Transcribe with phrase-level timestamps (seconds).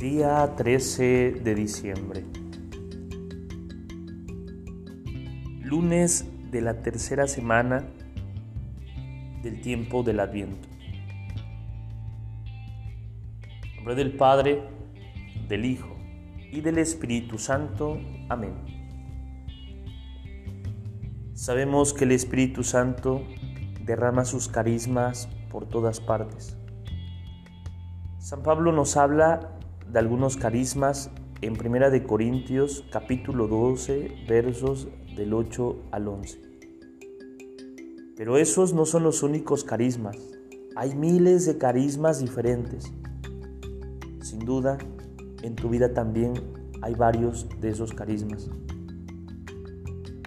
[0.00, 2.24] Día 13 de diciembre.
[5.60, 7.86] Lunes de la tercera semana
[9.42, 10.66] del tiempo del Adviento.
[13.62, 14.62] En nombre del Padre,
[15.48, 15.94] del Hijo
[16.50, 18.00] y del Espíritu Santo.
[18.30, 18.54] Amén.
[21.34, 23.22] Sabemos que el Espíritu Santo
[23.84, 26.56] derrama sus carismas por todas partes.
[28.18, 29.59] San Pablo nos habla
[29.92, 36.40] de algunos carismas en Primera de Corintios capítulo 12 versos del 8 al 11.
[38.16, 40.16] Pero esos no son los únicos carismas.
[40.76, 42.92] Hay miles de carismas diferentes.
[44.20, 44.78] Sin duda,
[45.42, 46.34] en tu vida también
[46.82, 48.48] hay varios de esos carismas.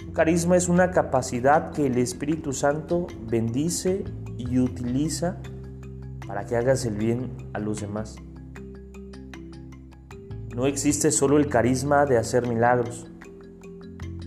[0.06, 4.03] Un carisma es una capacidad que el Espíritu Santo bendice
[4.38, 5.38] y utiliza
[6.28, 8.17] para que hagas el bien a los demás.
[10.56, 13.08] No existe solo el carisma de hacer milagros,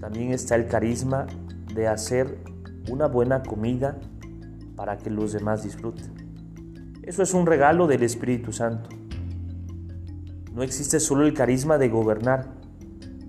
[0.00, 1.26] también está el carisma
[1.72, 2.38] de hacer
[2.90, 3.98] una buena comida
[4.74, 6.12] para que los demás disfruten.
[7.02, 8.88] Eso es un regalo del Espíritu Santo.
[10.52, 12.46] No existe solo el carisma de gobernar,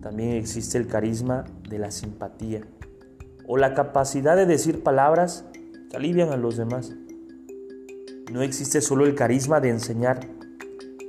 [0.01, 2.61] también existe el carisma de la simpatía
[3.47, 5.45] o la capacidad de decir palabras
[5.89, 6.93] que alivian a los demás.
[8.31, 10.19] No existe solo el carisma de enseñar,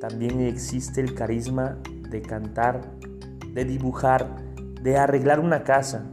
[0.01, 1.79] también existe el carisma
[2.11, 2.95] de cantar,
[3.53, 4.37] de dibujar,
[4.83, 6.09] de arreglar una casa,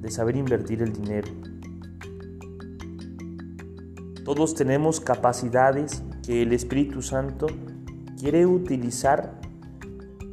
[0.00, 1.28] de saber invertir el dinero.
[4.24, 7.46] Todos tenemos capacidades que el Espíritu Santo
[8.18, 9.40] quiere utilizar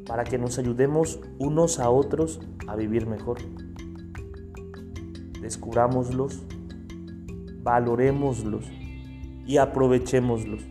[0.07, 3.37] para que nos ayudemos unos a otros a vivir mejor.
[5.41, 6.43] Descubrámoslos,
[7.61, 8.65] valorémoslos
[9.45, 10.63] y aprovechémoslos.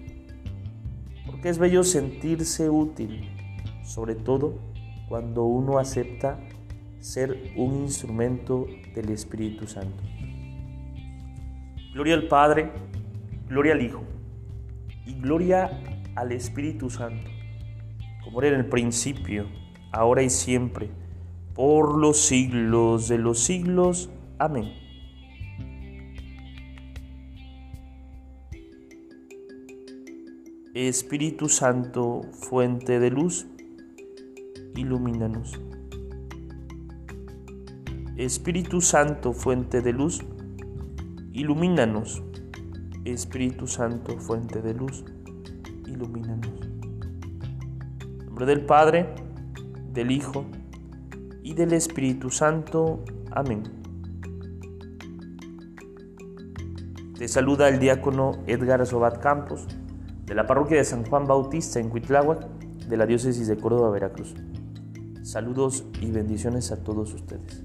[1.41, 3.31] Porque es bello sentirse útil,
[3.83, 4.59] sobre todo
[5.09, 6.39] cuando uno acepta
[6.99, 10.03] ser un instrumento del Espíritu Santo.
[11.95, 12.71] Gloria al Padre,
[13.49, 14.03] gloria al Hijo
[15.07, 15.81] y gloria
[16.15, 17.31] al Espíritu Santo,
[18.23, 19.47] como era en el principio,
[19.93, 20.91] ahora y siempre,
[21.55, 24.11] por los siglos de los siglos.
[24.39, 24.80] Amén.
[30.75, 33.49] Espíritu Santo, fuente de luz,
[34.77, 35.59] ilumínanos.
[38.17, 40.21] Espíritu Santo, fuente de luz,
[41.33, 42.23] ilumínanos.
[43.05, 45.05] Espíritu Santo, fuente de luz,
[45.89, 46.53] ilumínanos.
[48.21, 49.09] En nombre del Padre,
[49.93, 50.45] del Hijo
[51.43, 53.05] y del Espíritu Santo.
[53.33, 53.65] Amén.
[57.19, 59.67] Te saluda el diácono Edgar Sobat Campos
[60.31, 62.47] de la parroquia de San Juan Bautista en Cuitláhuac,
[62.87, 64.37] de la diócesis de Córdoba, Veracruz.
[65.25, 67.65] Saludos y bendiciones a todos ustedes.